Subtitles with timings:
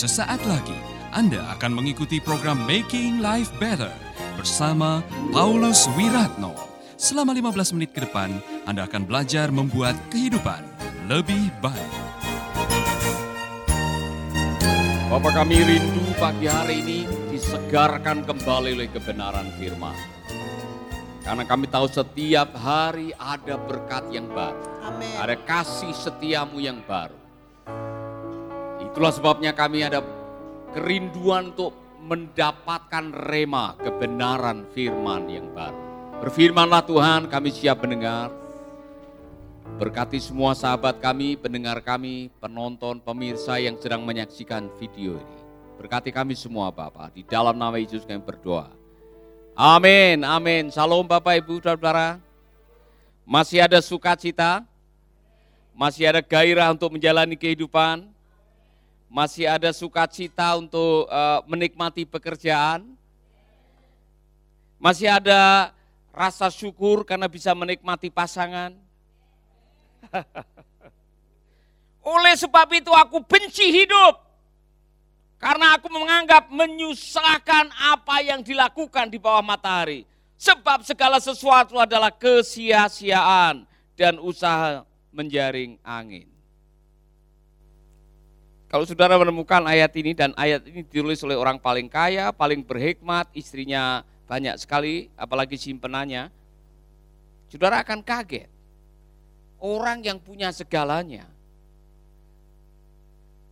[0.00, 0.80] Sesaat lagi
[1.12, 3.92] Anda akan mengikuti program Making Life Better
[4.32, 6.56] bersama Paulus Wiratno.
[6.96, 10.64] Selama 15 menit ke depan, Anda akan belajar membuat kehidupan
[11.04, 11.92] lebih baik.
[15.12, 20.00] Bapak kami rindu pagi hari ini disegarkan kembali oleh kebenaran firman.
[21.20, 24.64] Karena kami tahu setiap hari ada berkat yang baru.
[24.80, 25.12] Amin.
[25.20, 27.19] Ada kasih setiamu yang baru.
[28.90, 30.02] Itulah sebabnya kami ada
[30.74, 35.78] kerinduan untuk mendapatkan rema kebenaran firman yang baru.
[36.18, 38.34] Berfirmanlah Tuhan, kami siap mendengar.
[39.78, 45.38] Berkati semua sahabat kami, pendengar kami, penonton, pemirsa yang sedang menyaksikan video ini.
[45.78, 48.74] Berkati kami semua Bapak, di dalam nama Yesus kami berdoa.
[49.54, 50.66] Amin, amin.
[50.68, 52.18] Salam Bapak Ibu saudara.
[53.22, 54.66] Masih ada sukacita,
[55.78, 58.10] masih ada gairah untuk menjalani kehidupan,
[59.10, 62.86] masih ada sukacita untuk uh, menikmati pekerjaan,
[64.78, 65.74] masih ada
[66.14, 68.70] rasa syukur karena bisa menikmati pasangan.
[72.14, 74.30] Oleh sebab itu aku benci hidup.
[75.40, 80.04] Karena aku menganggap menyusahkan apa yang dilakukan di bawah matahari.
[80.36, 83.64] Sebab segala sesuatu adalah kesia-siaan
[83.96, 86.28] dan usaha menjaring angin.
[88.70, 93.26] Kalau saudara menemukan ayat ini dan ayat ini ditulis oleh orang paling kaya, paling berhikmat,
[93.34, 96.30] istrinya banyak sekali, apalagi simpenannya,
[97.50, 98.46] saudara akan kaget.
[99.58, 101.26] Orang yang punya segalanya,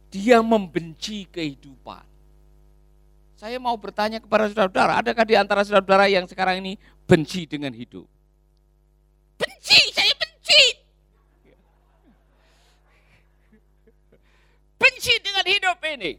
[0.08, 2.06] dia membenci kehidupan.
[3.34, 6.78] Saya mau bertanya kepada saudara-saudara, adakah di antara saudara-saudara yang sekarang ini
[7.10, 8.06] benci dengan hidup?
[9.38, 10.62] Benci, saya benci.
[14.78, 16.12] Benci dengan hidup ini.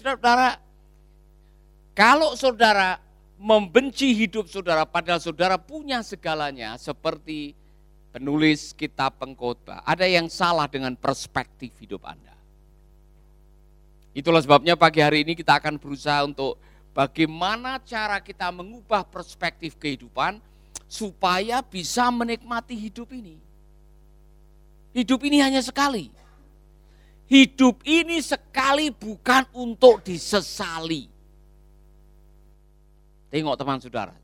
[0.00, 0.50] Saudara-saudara,
[1.92, 2.90] kalau saudara
[3.36, 7.52] membenci hidup saudara padahal saudara punya segalanya seperti
[8.08, 12.32] penulis kitab pengkhotbah, ada yang salah dengan perspektif hidup Anda.
[14.16, 16.56] Itulah sebabnya pagi hari ini kita akan berusaha untuk
[16.96, 20.40] bagaimana cara kita mengubah perspektif kehidupan
[20.88, 23.36] supaya bisa menikmati hidup ini.
[24.96, 26.08] Hidup ini hanya sekali.
[27.28, 31.12] Hidup ini sekali bukan untuk disesali.
[33.28, 34.16] Tengok teman saudara,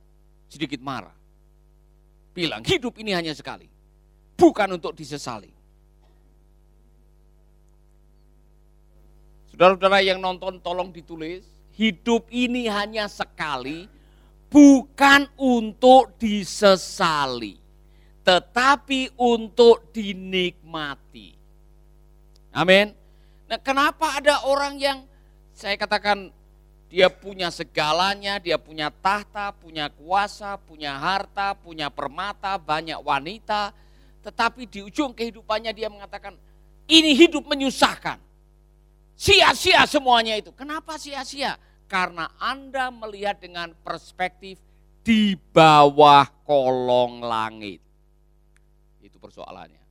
[0.49, 1.13] sedikit marah.
[2.33, 3.69] Bilang hidup ini hanya sekali.
[4.35, 5.53] Bukan untuk disesali.
[9.53, 13.87] Saudara-saudara yang nonton tolong ditulis, hidup ini hanya sekali,
[14.51, 17.61] bukan untuk disesali,
[18.27, 21.34] tetapi untuk dinikmati.
[22.55, 22.95] Amin.
[23.51, 24.99] Nah, kenapa ada orang yang
[25.51, 26.31] saya katakan
[26.87, 33.75] dia punya segalanya, dia punya tahta, punya kuasa, punya harta, punya permata, banyak wanita,
[34.23, 36.39] tetapi di ujung kehidupannya dia mengatakan,
[36.87, 38.23] ini hidup menyusahkan.
[39.19, 40.55] Sia-sia semuanya itu.
[40.55, 41.59] Kenapa sia-sia?
[41.91, 44.63] Karena Anda melihat dengan perspektif
[45.05, 47.85] di bawah kolong langit.
[49.05, 49.84] Itu persoalannya.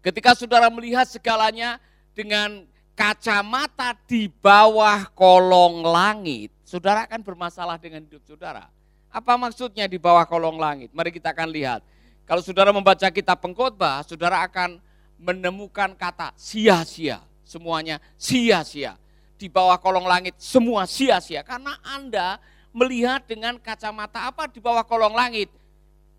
[0.00, 1.76] Ketika saudara melihat segalanya
[2.16, 2.64] dengan
[2.96, 8.68] kacamata di bawah kolong langit, saudara akan bermasalah dengan hidup saudara.
[9.12, 10.88] Apa maksudnya di bawah kolong langit?
[10.96, 11.80] Mari kita akan lihat.
[12.24, 14.78] Kalau saudara membaca kitab pengkhotbah, saudara akan
[15.20, 17.20] menemukan kata sia-sia.
[17.44, 18.94] Semuanya sia-sia.
[19.34, 21.44] Di bawah kolong langit semua sia-sia.
[21.44, 22.38] Karena Anda
[22.70, 25.50] melihat dengan kacamata apa di bawah kolong langit?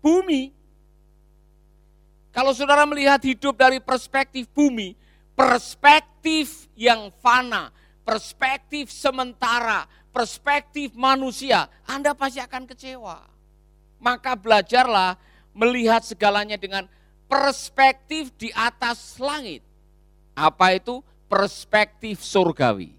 [0.04, 0.52] Bumi.
[2.32, 4.96] Kalau saudara melihat hidup dari perspektif bumi,
[5.36, 7.68] perspektif yang fana,
[8.08, 13.28] perspektif sementara, perspektif manusia, Anda pasti akan kecewa.
[14.00, 15.20] Maka belajarlah
[15.52, 16.88] melihat segalanya dengan
[17.28, 19.60] perspektif di atas langit.
[20.32, 21.04] Apa itu?
[21.28, 22.96] Perspektif surgawi.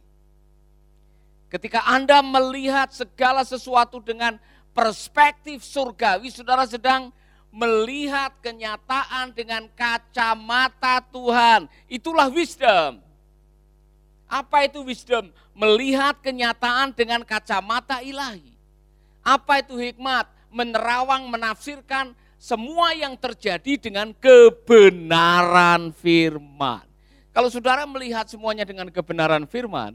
[1.49, 4.37] Ketika Anda melihat segala sesuatu dengan
[4.73, 7.13] perspektif surgawi, saudara sedang
[7.53, 11.69] melihat kenyataan dengan kacamata Tuhan.
[11.85, 12.97] Itulah wisdom.
[14.25, 15.29] Apa itu wisdom?
[15.53, 18.57] Melihat kenyataan dengan kacamata ilahi.
[19.21, 20.25] Apa itu hikmat?
[20.49, 26.81] Menerawang, menafsirkan semua yang terjadi dengan kebenaran firman.
[27.29, 29.93] Kalau saudara melihat semuanya dengan kebenaran firman,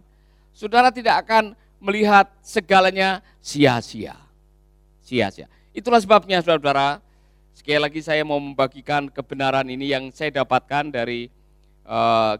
[0.54, 4.14] saudara tidak akan melihat segalanya sia-sia.
[5.02, 5.46] Sia-sia.
[5.70, 6.98] Itulah sebabnya saudara-saudara,
[7.58, 11.26] sekali lagi saya mau membagikan kebenaran ini yang saya dapatkan dari
[11.82, 12.38] uh,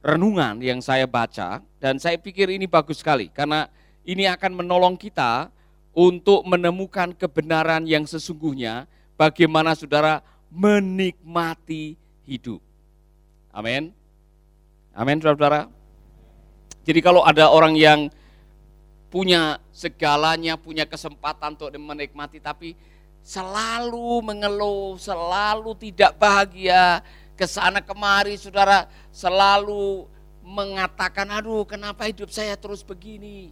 [0.00, 3.68] renungan yang saya baca dan saya pikir ini bagus sekali karena
[4.08, 5.52] ini akan menolong kita
[5.92, 8.88] untuk menemukan kebenaran yang sesungguhnya
[9.20, 12.64] bagaimana saudara menikmati hidup.
[13.52, 13.92] Amin.
[14.96, 15.68] Amin saudara-saudara.
[16.88, 18.08] Jadi kalau ada orang yang
[19.12, 22.72] punya segalanya, punya kesempatan untuk menikmati tapi
[23.26, 27.02] selalu mengeluh, selalu tidak bahagia,
[27.34, 30.06] ke sana kemari saudara selalu
[30.46, 33.50] mengatakan aduh kenapa hidup saya terus begini.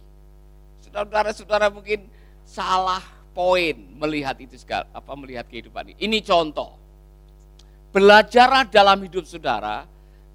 [0.79, 2.07] Saudara-saudara mungkin
[2.47, 3.03] salah
[3.35, 5.99] poin melihat itu segala, apa melihat kehidupan ini.
[5.99, 6.79] Ini contoh.
[7.91, 9.83] Belajarlah dalam hidup saudara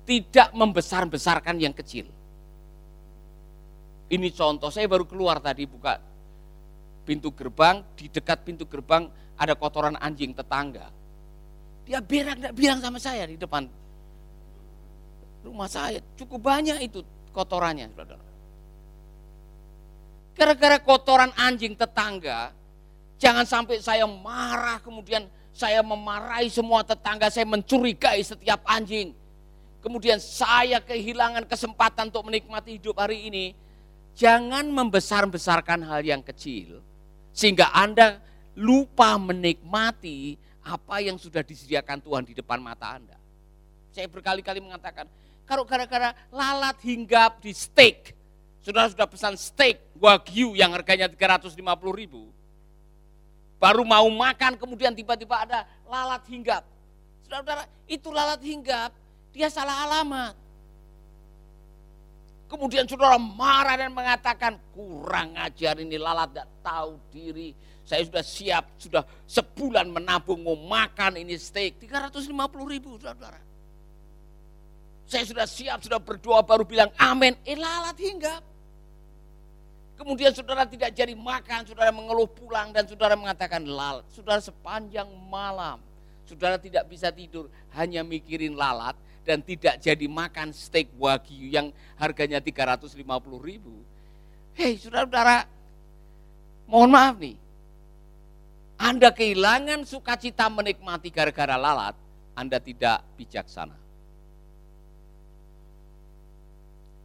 [0.05, 2.09] tidak membesar-besarkan yang kecil.
[4.11, 5.97] Ini contoh, saya baru keluar tadi buka
[7.09, 9.09] pintu gerbang, di dekat pintu gerbang
[9.41, 10.93] ada kotoran anjing tetangga.
[11.89, 13.65] Dia berak tidak bilang sama saya di depan
[15.41, 16.05] rumah saya.
[16.21, 17.01] Cukup banyak itu
[17.33, 17.89] kotorannya.
[20.37, 22.53] Gara-gara kotoran anjing tetangga,
[23.17, 29.13] jangan sampai saya marah kemudian saya memarahi semua tetangga, saya mencurigai setiap anjing.
[29.81, 33.57] Kemudian saya kehilangan kesempatan untuk menikmati hidup hari ini.
[34.13, 36.85] Jangan membesar-besarkan hal yang kecil.
[37.33, 38.21] Sehingga Anda
[38.59, 43.17] lupa menikmati apa yang sudah disediakan Tuhan di depan mata Anda.
[43.91, 45.09] Saya berkali-kali mengatakan,
[45.49, 48.15] kalau gara-gara lalat hinggap di steak,
[48.63, 51.59] saudara sudah pesan steak wagyu yang harganya 350
[51.91, 52.31] ribu,
[53.59, 56.63] baru mau makan kemudian tiba-tiba ada lalat hinggap.
[57.27, 58.95] Saudara-saudara, itu lalat hinggap,
[59.35, 60.35] dia salah alamat.
[62.51, 67.55] Kemudian saudara marah dan mengatakan kurang ajar ini lalat tidak tahu diri.
[67.91, 72.31] Saya sudah siap, sudah sebulan menabung mau makan ini steak 350
[72.71, 73.43] ribu saudara.
[75.11, 77.35] Saya sudah siap, sudah berdoa baru bilang amin.
[77.43, 78.47] Eh lalat hinggap.
[79.99, 84.07] Kemudian saudara tidak jadi makan, saudara mengeluh pulang dan saudara mengatakan lalat.
[84.15, 85.83] Saudara sepanjang malam,
[86.31, 88.95] saudara tidak bisa tidur hanya mikirin lalat
[89.27, 93.03] dan tidak jadi makan steak wagyu yang harganya 350
[93.43, 93.83] ribu.
[94.55, 95.43] Hei saudara-saudara,
[96.71, 97.50] mohon maaf nih.
[98.81, 101.93] Anda kehilangan sukacita menikmati gara-gara lalat,
[102.33, 103.77] Anda tidak bijaksana.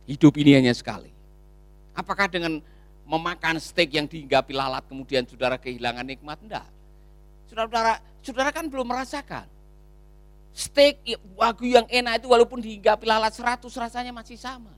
[0.07, 1.11] Hidup ini hanya sekali.
[1.91, 2.63] Apakah dengan
[3.03, 6.39] memakan steak yang dihinggapi lalat kemudian saudara kehilangan nikmat?
[6.39, 6.67] Enggak.
[7.51, 9.45] Saudara-saudara, saudara kan belum merasakan
[10.55, 11.03] steak
[11.35, 14.71] wagyu yang enak itu walaupun dihinggapi lalat 100 rasanya masih sama.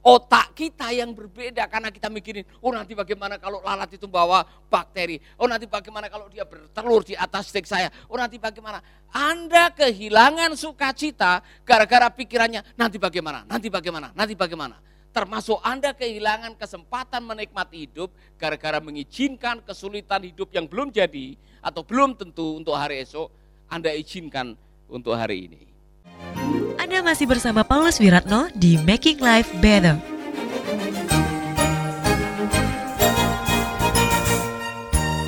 [0.00, 5.20] Otak kita yang berbeda karena kita mikirin, oh nanti bagaimana kalau lalat itu bawa bakteri,
[5.36, 8.80] oh nanti bagaimana kalau dia bertelur di atas steak saya, oh nanti bagaimana.
[9.12, 14.80] Anda kehilangan sukacita gara-gara pikirannya, nanti bagaimana, nanti bagaimana, nanti bagaimana.
[15.10, 18.08] Termasuk Anda kehilangan kesempatan menikmati hidup
[18.40, 23.28] gara-gara mengizinkan kesulitan hidup yang belum jadi atau belum tentu untuk hari esok
[23.70, 24.58] anda izinkan
[24.90, 25.62] untuk hari ini.
[26.80, 30.00] Anda masih bersama Paulus Wiratno di Making Life Better.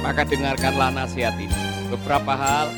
[0.00, 1.52] Maka dengarkanlah nasihat ini.
[1.92, 2.72] Beberapa hal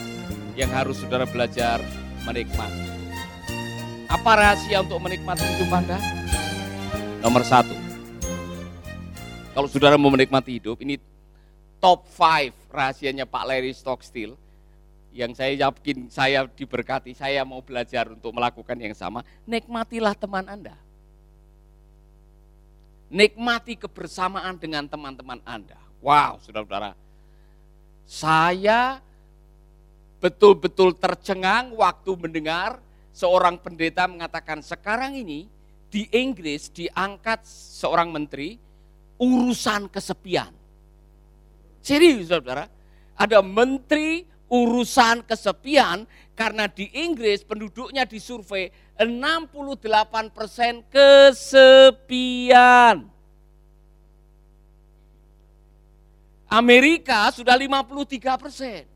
[0.58, 1.78] yang harus saudara belajar
[2.26, 2.82] menikmati.
[4.10, 6.02] Apa rahasia untuk menikmati hidup Anda?
[7.22, 7.78] Nomor satu,
[9.54, 10.98] kalau saudara mau menikmati hidup, ini
[11.78, 14.34] top 5 rahasianya Pak Larry Stockstill
[15.14, 20.74] yang saya yakin saya diberkati, saya mau belajar untuk melakukan yang sama, nikmatilah teman Anda.
[23.14, 25.78] Nikmati kebersamaan dengan teman-teman Anda.
[26.02, 26.98] Wow, saudara-saudara.
[28.04, 28.98] Saya
[30.18, 32.82] betul-betul tercengang waktu mendengar
[33.14, 35.46] seorang pendeta mengatakan sekarang ini
[35.94, 38.58] di Inggris diangkat seorang menteri
[39.14, 40.50] urusan kesepian.
[41.78, 42.66] Serius saudara,
[43.14, 52.26] ada menteri urusan kesepian karena di Inggris penduduknya disurvei 68 persen kesepian.
[56.50, 58.86] Amerika sudah 53 persen.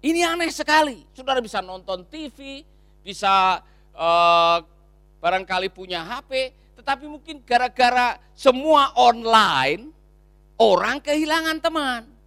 [0.00, 1.04] Ini aneh sekali.
[1.12, 2.64] Saudara bisa nonton TV,
[3.04, 3.60] bisa
[3.92, 4.56] uh,
[5.20, 9.92] barangkali punya HP, tetapi mungkin gara-gara semua online,
[10.56, 12.17] orang kehilangan teman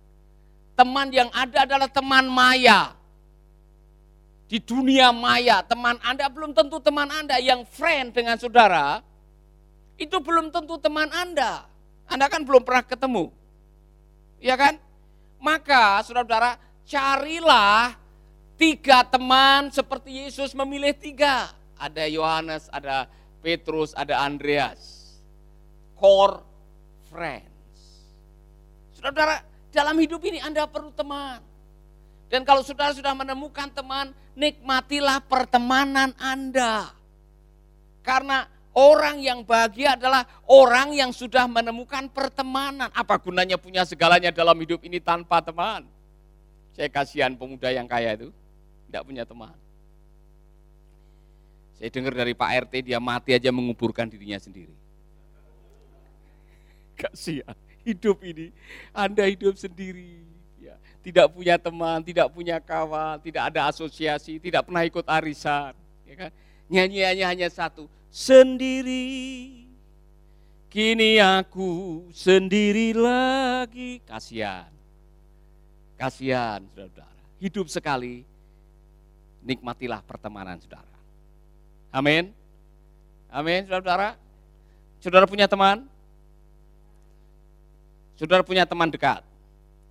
[0.82, 2.98] teman yang ada adalah teman maya.
[4.50, 9.06] Di dunia maya, teman Anda belum tentu teman Anda yang friend dengan saudara,
[10.02, 11.70] itu belum tentu teman Anda.
[12.10, 13.30] Anda kan belum pernah ketemu.
[14.42, 14.82] Ya kan?
[15.38, 17.96] Maka saudara-saudara, carilah
[18.58, 21.54] tiga teman seperti Yesus memilih tiga.
[21.78, 23.06] Ada Yohanes, ada
[23.40, 25.14] Petrus, ada Andreas.
[25.96, 26.42] Core
[27.08, 27.78] friends.
[28.98, 31.40] Saudara, dalam hidup ini Anda perlu teman.
[32.32, 36.96] Dan kalau saudara sudah menemukan teman, nikmatilah pertemanan Anda.
[38.04, 42.88] Karena orang yang bahagia adalah orang yang sudah menemukan pertemanan.
[42.96, 45.84] Apa gunanya punya segalanya dalam hidup ini tanpa teman?
[46.72, 48.32] Saya kasihan pemuda yang kaya itu,
[48.88, 49.56] tidak punya teman.
[51.76, 54.72] Saya dengar dari Pak RT dia mati aja menguburkan dirinya sendiri.
[56.96, 57.58] Kasihan
[57.88, 58.54] hidup ini,
[58.94, 60.32] Anda hidup sendiri
[61.02, 65.74] tidak punya teman, tidak punya kawan, tidak ada asosiasi, tidak pernah ikut arisan.
[66.06, 66.32] Ya kan?
[66.70, 69.66] Nyanyiannya hanya satu, sendiri.
[70.72, 74.00] Kini aku sendiri lagi.
[74.08, 74.72] Kasihan.
[76.00, 77.20] Kasihan, saudara.
[77.42, 78.24] Hidup sekali,
[79.44, 80.96] nikmatilah pertemanan saudara.
[81.92, 82.32] Amin.
[83.28, 84.16] Amin, saudara.
[85.02, 85.90] Saudara punya teman?
[88.16, 89.24] Saudara punya teman dekat?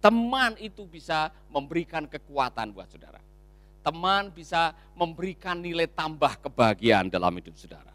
[0.01, 3.21] Teman itu bisa memberikan kekuatan buat saudara.
[3.85, 7.93] Teman bisa memberikan nilai tambah kebahagiaan dalam hidup saudara.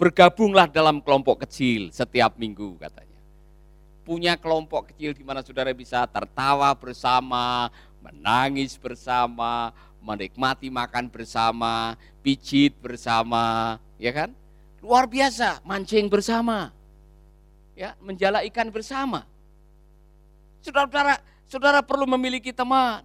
[0.00, 3.20] Bergabunglah dalam kelompok kecil setiap minggu katanya.
[4.00, 7.68] Punya kelompok kecil di mana saudara bisa tertawa bersama,
[8.00, 14.32] menangis bersama, menikmati makan bersama, pijit bersama, ya kan?
[14.80, 16.72] Luar biasa, mancing bersama.
[17.80, 19.24] Ya, menjala ikan bersama.
[20.60, 21.16] Saudara-saudara,
[21.48, 23.00] saudara perlu memiliki teman.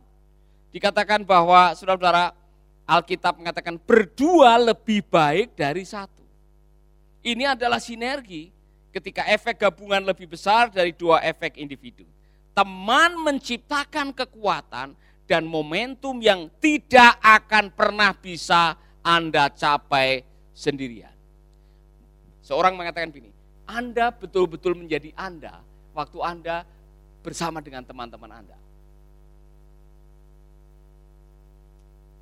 [0.75, 2.35] Dikatakan bahwa saudara-saudara
[2.83, 6.27] Alkitab mengatakan berdua lebih baik dari satu.
[7.23, 8.51] Ini adalah sinergi
[8.91, 12.03] ketika efek gabungan lebih besar dari dua efek individu.
[12.51, 14.91] Teman menciptakan kekuatan
[15.23, 20.19] dan momentum yang tidak akan pernah bisa Anda capai
[20.51, 21.15] sendirian.
[22.43, 23.34] Seorang mengatakan begini,
[23.65, 25.61] Anda betul-betul menjadi Anda
[25.93, 26.57] waktu Anda
[27.25, 28.57] bersama dengan teman-teman Anda.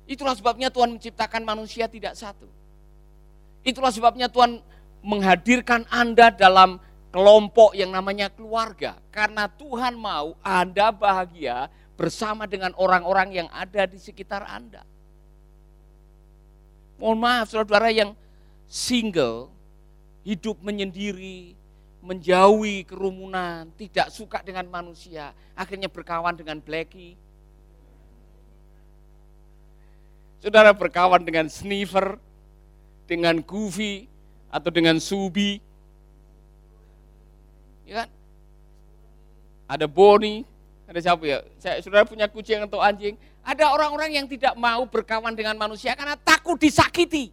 [0.04, 2.44] Itulah sebabnya Tuhan menciptakan manusia tidak satu.
[3.64, 4.60] Itulah sebabnya Tuhan
[5.00, 6.76] menghadirkan Anda dalam
[7.08, 9.00] kelompok yang namanya keluarga.
[9.08, 14.84] Karena Tuhan mau Anda bahagia bersama dengan orang-orang yang ada di sekitar Anda.
[16.98, 18.10] Mohon maaf saudara-saudara yang
[18.66, 19.53] single,
[20.24, 21.52] hidup menyendiri,
[22.00, 27.16] menjauhi kerumunan, tidak suka dengan manusia, akhirnya berkawan dengan Blacky.
[30.40, 32.20] Saudara berkawan dengan Sniffer,
[33.08, 34.08] dengan Goofy,
[34.52, 35.60] atau dengan Subi.
[37.88, 38.08] Ya kan?
[39.64, 40.44] Ada Bonnie,
[40.84, 41.40] ada siapa ya?
[41.56, 43.16] Saya, saudara punya kucing atau anjing.
[43.44, 47.32] Ada orang-orang yang tidak mau berkawan dengan manusia karena takut disakiti.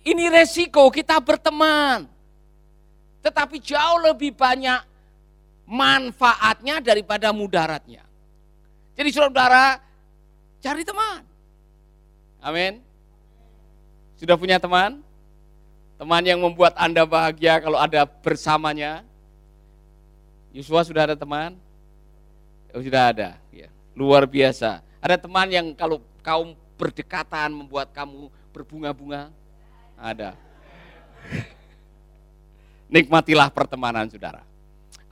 [0.00, 2.08] Ini resiko kita berteman.
[3.20, 4.80] Tetapi jauh lebih banyak
[5.68, 8.02] manfaatnya daripada mudaratnya.
[8.96, 9.78] Jadi saudara,
[10.58, 11.20] cari teman.
[12.40, 12.80] Amin.
[14.16, 15.04] Sudah punya teman?
[16.00, 19.04] Teman yang membuat Anda bahagia kalau ada bersamanya.
[20.50, 21.60] Yusua sudah ada teman?
[22.72, 23.36] Oh, sudah ada.
[23.52, 23.68] Ya.
[23.92, 24.80] Luar biasa.
[25.00, 29.28] Ada teman yang kalau kaum berdekatan membuat kamu berbunga-bunga.
[30.00, 30.32] Ada.
[32.94, 34.40] Nikmatilah pertemanan saudara.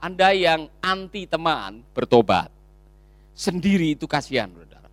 [0.00, 2.48] Anda yang anti teman bertobat.
[3.36, 4.88] Sendiri itu kasihan saudara.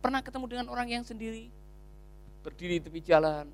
[0.00, 1.52] Pernah ketemu dengan orang yang sendiri?
[2.40, 3.44] Berdiri di tepi jalan.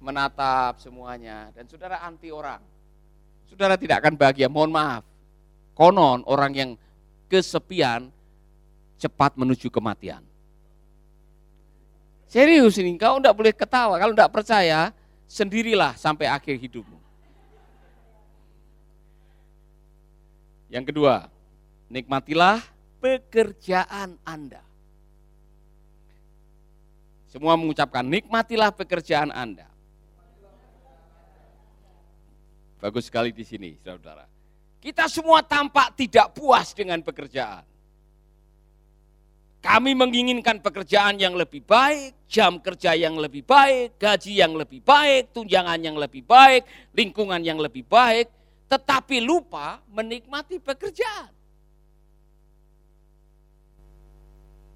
[0.00, 1.52] Menatap semuanya.
[1.52, 2.62] Dan saudara anti orang.
[3.50, 4.48] Saudara tidak akan bahagia.
[4.48, 5.04] Mohon maaf.
[5.76, 6.70] Konon orang yang
[7.28, 8.08] kesepian
[8.96, 10.22] cepat menuju kematian.
[12.34, 13.94] Serius ini, kau tidak boleh ketawa.
[13.94, 14.90] Kalau tidak percaya,
[15.30, 16.98] sendirilah sampai akhir hidupmu.
[20.66, 21.30] Yang kedua,
[21.86, 22.58] nikmatilah
[22.98, 24.66] pekerjaan Anda.
[27.30, 29.70] Semua mengucapkan, nikmatilah pekerjaan Anda.
[32.82, 34.26] Bagus sekali di sini, saudara.
[34.82, 37.62] Kita semua tampak tidak puas dengan pekerjaan.
[39.64, 45.32] Kami menginginkan pekerjaan yang lebih baik, jam kerja yang lebih baik, gaji yang lebih baik,
[45.32, 48.28] tunjangan yang lebih baik, lingkungan yang lebih baik,
[48.68, 51.32] tetapi lupa menikmati pekerjaan.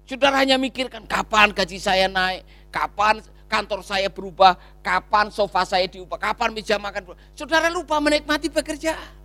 [0.09, 2.41] Saudara hanya mikirkan kapan gaji saya naik,
[2.73, 7.21] kapan kantor saya berubah, kapan sofa saya diubah, kapan meja makan berubah.
[7.37, 9.21] Saudara lupa menikmati pekerjaan.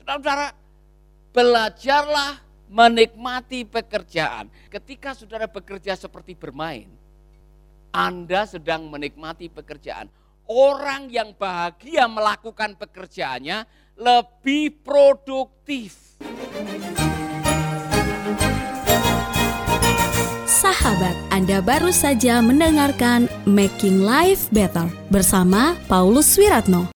[0.00, 0.56] Saudara,
[1.36, 4.50] belajarlah menikmati pekerjaan.
[4.70, 6.90] Ketika saudara bekerja seperti bermain,
[7.94, 10.10] Anda sedang menikmati pekerjaan.
[10.46, 13.66] Orang yang bahagia melakukan pekerjaannya
[13.98, 16.14] lebih produktif.
[20.46, 26.95] Sahabat, Anda baru saja mendengarkan Making Life Better bersama Paulus Wiratno.